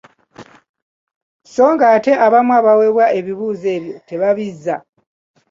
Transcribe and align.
So 1.53 1.63
ng’ate 1.73 2.11
abamu 2.25 2.51
abaweebwa 2.59 3.05
ebibuuzo 3.17 3.67
ebyo 3.77 3.93
tebabizza. 4.07 4.75